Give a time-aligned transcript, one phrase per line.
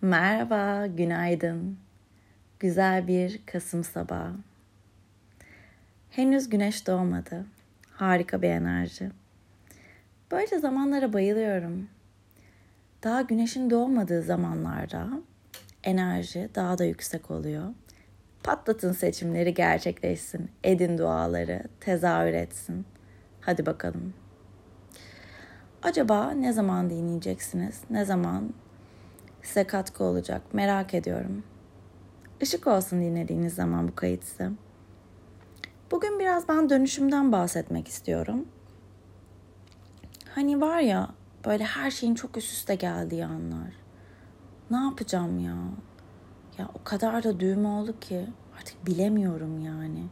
[0.00, 1.78] Merhaba, günaydın.
[2.60, 4.32] Güzel bir Kasım sabahı.
[6.10, 7.46] Henüz güneş doğmadı.
[7.90, 9.10] Harika bir enerji.
[10.30, 11.88] Böyle zamanlara bayılıyorum.
[13.02, 15.08] Daha güneşin doğmadığı zamanlarda
[15.84, 17.68] enerji daha da yüksek oluyor.
[18.42, 20.50] Patlatın seçimleri gerçekleşsin.
[20.64, 22.86] Edin duaları, tezahür etsin.
[23.40, 24.14] Hadi bakalım.
[25.82, 27.80] Acaba ne zaman dinleyeceksiniz?
[27.90, 28.52] Ne zaman
[29.46, 30.42] size katkı olacak?
[30.52, 31.44] Merak ediyorum.
[32.40, 34.50] Işık olsun dinlediğiniz zaman bu kayıt size.
[35.90, 38.48] Bugün biraz ben dönüşümden bahsetmek istiyorum.
[40.34, 41.08] Hani var ya
[41.46, 43.72] böyle her şeyin çok üst üste geldiği anlar.
[44.70, 45.56] Ne yapacağım ya?
[46.58, 48.26] Ya o kadar da düğüm oldu ki
[48.58, 50.06] artık bilemiyorum yani.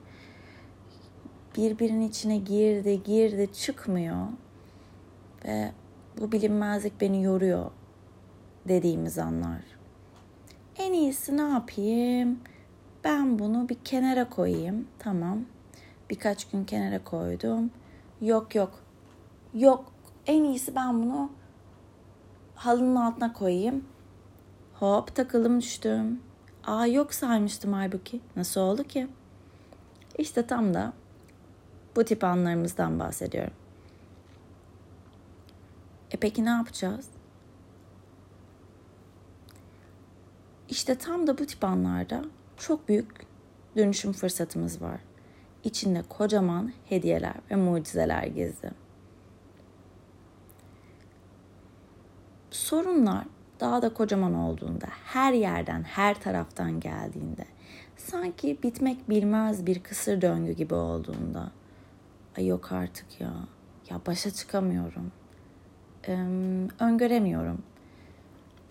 [1.57, 4.27] Birbirinin içine girdi, girdi, çıkmıyor.
[5.45, 5.73] Ve
[6.19, 7.71] bu bilinmezlik beni yoruyor
[8.69, 9.61] dediğimiz anlar.
[10.77, 12.41] En iyisi ne yapayım?
[13.05, 14.89] Ben bunu bir kenara koyayım.
[14.99, 15.45] Tamam.
[16.11, 17.71] Birkaç gün kenara koydum.
[18.21, 18.81] Yok yok.
[19.55, 19.85] Yok.
[20.27, 21.31] En iyisi ben bunu
[22.55, 23.85] halının altına koyayım.
[24.75, 26.21] Hop takılım düştüm.
[26.67, 28.21] Aa yok saymıştım halbuki.
[28.37, 29.09] Nasıl oldu ki?
[30.19, 30.93] İşte tam da
[31.97, 33.53] bu tip anlarımızdan bahsediyorum.
[36.11, 37.07] E peki ne yapacağız?
[40.75, 42.25] İşte tam da bu tip anlarda
[42.57, 43.07] çok büyük
[43.77, 45.01] dönüşüm fırsatımız var.
[45.65, 48.71] İçinde kocaman hediyeler ve mucizeler gizli.
[52.51, 53.25] Sorunlar
[53.61, 57.45] daha da kocaman olduğunda, her yerden, her taraftan geldiğinde,
[57.97, 61.51] sanki bitmek bilmez bir kısır döngü gibi olduğunda,
[62.39, 63.33] ay yok artık ya,
[63.91, 65.13] ya başa çıkamıyorum,
[66.09, 66.13] ee,
[66.81, 67.63] öngöremiyorum.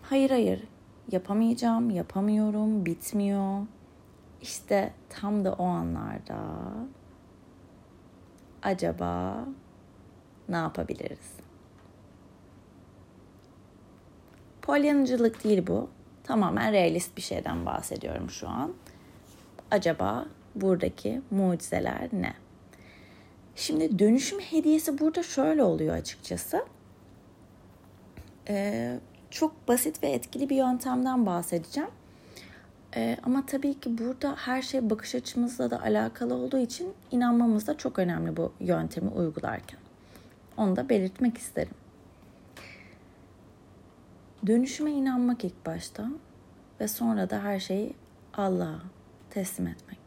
[0.02, 0.64] Hayır hayır,
[1.12, 3.66] yapamayacağım, yapamıyorum, bitmiyor.
[4.42, 6.38] İşte tam da o anlarda
[8.64, 9.46] acaba
[10.50, 11.34] ne yapabiliriz?
[14.62, 15.90] Polyanıcılık değil bu.
[16.24, 18.74] Tamamen realist bir şeyden bahsediyorum şu an.
[19.72, 20.26] Acaba
[20.56, 22.34] buradaki mucizeler ne?
[23.56, 26.66] Şimdi dönüşüm hediyesi burada şöyle oluyor açıkçası.
[28.48, 29.00] Ee,
[29.34, 31.90] çok basit ve etkili bir yöntemden bahsedeceğim.
[32.96, 37.78] Ee, ama tabii ki burada her şey bakış açımızla da alakalı olduğu için inanmamız da
[37.78, 39.80] çok önemli bu yöntemi uygularken.
[40.58, 41.74] Onu da belirtmek isterim.
[44.48, 46.08] Dönüşüme inanmak ilk başta
[46.80, 47.94] ve sonra da her şeyi
[48.34, 48.80] Allah'a
[49.30, 50.00] teslim etmek.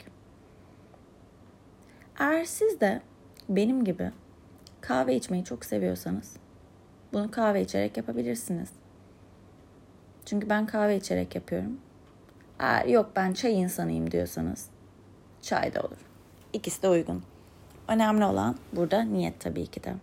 [2.18, 3.02] Eğer siz de
[3.48, 4.10] benim gibi
[4.80, 6.36] kahve içmeyi çok seviyorsanız
[7.12, 8.68] bunu kahve içerek yapabilirsiniz.
[10.26, 11.80] Çünkü ben kahve içerek yapıyorum.
[12.58, 14.68] Eğer yok ben çay insanıyım diyorsanız
[15.42, 15.96] çay da olur.
[16.52, 17.22] İkisi de uygun.
[17.88, 19.94] Önemli olan burada niyet tabii ki de.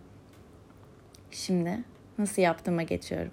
[1.32, 1.84] Şimdi
[2.18, 3.32] nasıl yaptığıma geçiyorum.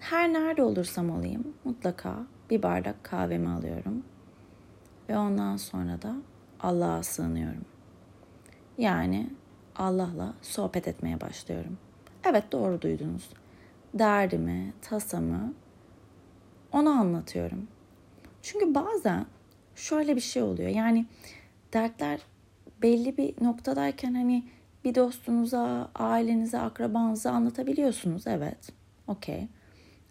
[0.00, 2.16] Her nerede olursam olayım mutlaka
[2.50, 4.04] bir bardak kahvemi alıyorum.
[5.08, 6.16] Ve ondan sonra da
[6.60, 7.64] Allah'a sığınıyorum.
[8.78, 9.30] Yani
[9.76, 11.78] Allah'la sohbet etmeye başlıyorum.
[12.24, 13.30] Evet doğru duydunuz.
[13.98, 15.54] Derdimi, tasamı
[16.72, 17.68] ona anlatıyorum.
[18.42, 19.26] Çünkü bazen
[19.74, 20.70] şöyle bir şey oluyor.
[20.70, 21.06] Yani
[21.72, 22.20] dertler
[22.82, 24.44] belli bir noktadayken hani
[24.84, 28.26] bir dostunuza, ailenize, akrabanıza anlatabiliyorsunuz.
[28.26, 28.72] Evet.
[29.08, 29.48] Okey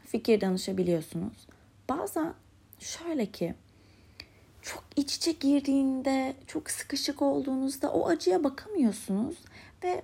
[0.06, 1.48] fikir danışabiliyorsunuz.
[1.90, 2.34] Bazen
[2.80, 3.56] şöyle ki
[4.62, 9.36] çok iç içe girdiğinde, çok sıkışık olduğunuzda o acıya bakamıyorsunuz
[9.84, 10.04] ve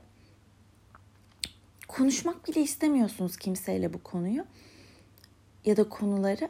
[1.91, 4.45] konuşmak bile istemiyorsunuz kimseyle bu konuyu
[5.65, 6.49] ya da konuları.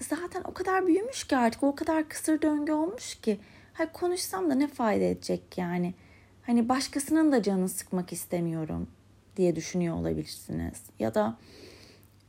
[0.00, 3.40] Zaten o kadar büyümüş ki artık o kadar kısır döngü olmuş ki
[3.72, 5.94] hay konuşsam da ne fayda edecek yani.
[6.42, 8.88] Hani başkasının da canını sıkmak istemiyorum
[9.36, 10.82] diye düşünüyor olabilirsiniz.
[10.98, 11.38] Ya da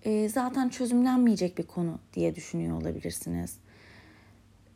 [0.03, 3.57] e, zaten çözümlenmeyecek bir konu diye düşünüyor olabilirsiniz.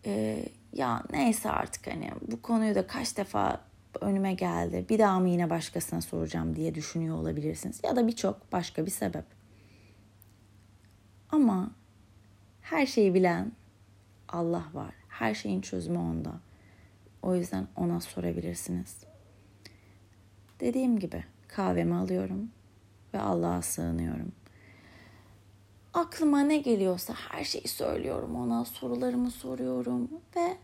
[0.06, 3.71] E, ya neyse artık hani bu konuyu da kaç defa
[4.02, 4.86] önüme geldi.
[4.90, 7.80] Bir daha mı yine başkasına soracağım diye düşünüyor olabilirsiniz.
[7.84, 9.26] Ya da birçok başka bir sebep.
[11.30, 11.72] Ama
[12.62, 13.52] her şeyi bilen
[14.30, 14.94] Allah var.
[15.10, 16.40] Her şeyin çözümü onda.
[17.22, 19.04] O yüzden ona sorabilirsiniz.
[20.60, 22.52] Dediğim gibi kahvemi alıyorum
[23.14, 24.32] ve Allah'a sığınıyorum.
[25.94, 30.58] Aklıma ne geliyorsa her şeyi söylüyorum ona, sorularımı soruyorum ve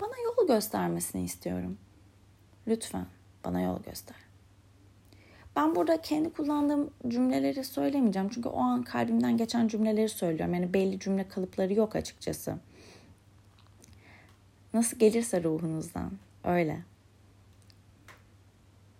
[0.00, 1.78] bana yol göstermesini istiyorum.
[2.68, 3.06] Lütfen
[3.44, 4.16] bana yol göster.
[5.56, 8.28] Ben burada kendi kullandığım cümleleri söylemeyeceğim.
[8.28, 10.54] Çünkü o an kalbimden geçen cümleleri söylüyorum.
[10.54, 12.56] Yani belli cümle kalıpları yok açıkçası.
[14.74, 16.12] Nasıl gelirse ruhunuzdan.
[16.44, 16.82] Öyle.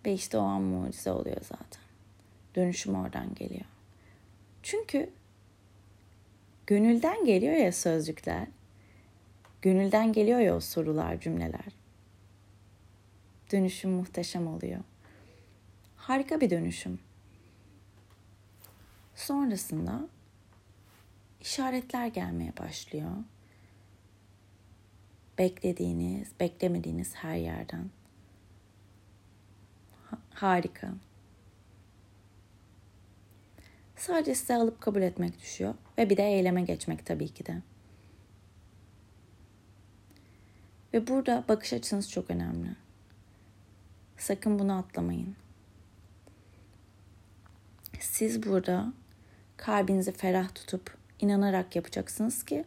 [0.05, 1.81] Ve işte o an mucize oluyor zaten.
[2.55, 3.65] Dönüşüm oradan geliyor.
[4.63, 5.09] Çünkü
[6.67, 8.47] gönülden geliyor ya sözcükler.
[9.61, 11.78] Gönülden geliyor ya o sorular, cümleler.
[13.51, 14.79] Dönüşüm muhteşem oluyor.
[15.95, 16.99] Harika bir dönüşüm.
[19.15, 20.07] Sonrasında
[21.41, 23.11] işaretler gelmeye başlıyor.
[25.37, 27.89] Beklediğiniz, beklemediğiniz her yerden.
[30.29, 30.93] Harika.
[33.95, 37.61] Sadece size alıp kabul etmek düşüyor ve bir de eyleme geçmek tabii ki de.
[40.93, 42.75] Ve burada bakış açınız çok önemli.
[44.19, 45.35] Sakın bunu atlamayın.
[47.99, 48.93] Siz burada
[49.57, 52.65] kalbinizi ferah tutup inanarak yapacaksınız ki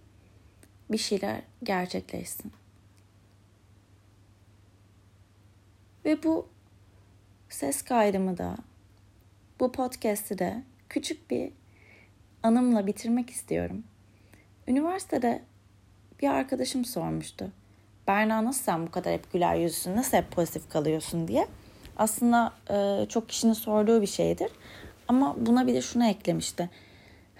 [0.90, 2.52] bir şeyler gerçekleşsin.
[6.04, 6.48] Ve bu
[7.48, 8.56] ses kaydımı da
[9.60, 11.52] bu podcast'i de küçük bir
[12.42, 13.84] anımla bitirmek istiyorum.
[14.68, 15.42] Üniversitede
[16.22, 17.52] bir arkadaşım sormuştu.
[18.08, 21.48] Berna nasıl sen bu kadar hep güler yüzlüsün, nasıl hep pozitif kalıyorsun diye.
[21.96, 24.50] Aslında e, çok kişinin sorduğu bir şeydir.
[25.08, 26.70] Ama buna bir de şunu eklemişti.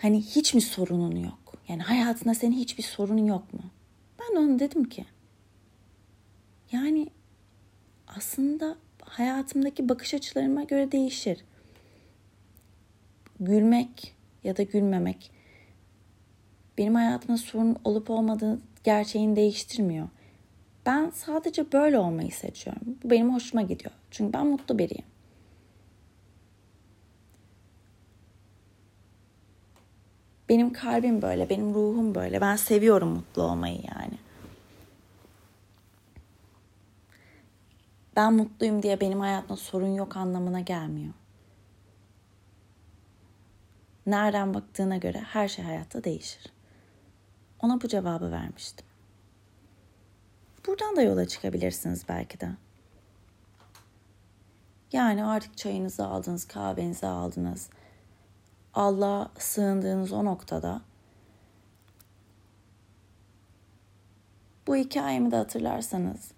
[0.03, 1.55] Hani hiç mi sorunun yok?
[1.69, 3.61] Yani hayatında senin hiçbir sorunun yok mu?
[4.21, 5.05] Ben ona dedim ki
[6.73, 7.07] yani
[8.17, 11.45] aslında hayatımdaki bakış açılarıma göre değişir.
[13.41, 15.31] Gülmek ya da gülmemek
[16.79, 20.09] benim hayatımda sorun olup olmadığı gerçeğini değiştirmiyor.
[20.87, 22.83] Ben sadece böyle olmayı seçiyorum.
[23.05, 23.93] Bu benim hoşuma gidiyor.
[24.11, 25.05] Çünkü ben mutlu biriyim.
[30.49, 32.41] Benim kalbim böyle, benim ruhum böyle.
[32.41, 34.19] Ben seviyorum mutlu olmayı yani.
[38.17, 41.15] Ben mutluyum diye benim hayatımda sorun yok anlamına gelmiyor.
[44.07, 46.53] Nereden baktığına göre her şey hayatta değişir.
[47.61, 48.87] Ona bu cevabı vermiştim.
[50.67, 52.49] Buradan da yola çıkabilirsiniz belki de.
[54.93, 57.71] Yani artık çayınızı aldınız, kahvenizi aldınız.
[58.75, 60.83] Allah'a sığındığınız o noktada
[64.67, 66.31] bu hikayemi de hatırlarsanız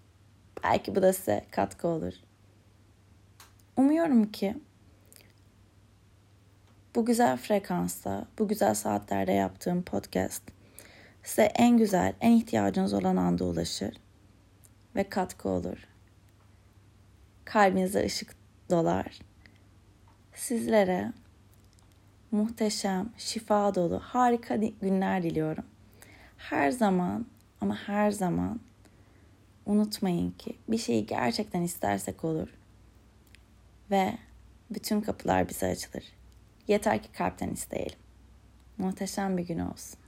[0.63, 2.13] belki bu da size katkı olur.
[3.77, 4.57] Umuyorum ki
[6.95, 10.43] bu güzel frekansta, bu güzel saatlerde yaptığım podcast
[11.23, 14.04] size en güzel, en ihtiyacınız olan anda ulaşır
[14.95, 15.87] ve katkı olur.
[17.45, 18.35] Kalbinize ışık
[18.69, 19.19] dolar.
[20.33, 21.13] Sizlere
[22.31, 25.65] muhteşem, şifa dolu, harika günler diliyorum.
[26.37, 27.25] Her zaman
[27.61, 28.59] ama her zaman
[29.65, 32.49] unutmayın ki bir şeyi gerçekten istersek olur.
[33.91, 34.17] Ve
[34.71, 36.03] bütün kapılar bize açılır.
[36.67, 37.99] Yeter ki kalpten isteyelim.
[38.77, 39.99] Muhteşem bir gün olsun.